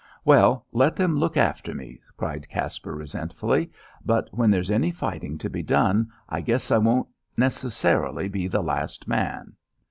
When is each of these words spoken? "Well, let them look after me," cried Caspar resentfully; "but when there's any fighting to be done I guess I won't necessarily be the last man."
"Well, 0.25 0.65
let 0.71 0.95
them 0.95 1.15
look 1.19 1.37
after 1.37 1.75
me," 1.75 2.01
cried 2.17 2.49
Caspar 2.49 2.95
resentfully; 2.95 3.71
"but 4.03 4.29
when 4.31 4.49
there's 4.49 4.71
any 4.71 4.89
fighting 4.89 5.37
to 5.37 5.47
be 5.47 5.61
done 5.61 6.09
I 6.27 6.41
guess 6.41 6.71
I 6.71 6.79
won't 6.79 7.07
necessarily 7.37 8.27
be 8.27 8.47
the 8.47 8.63
last 8.63 9.07
man." 9.07 9.53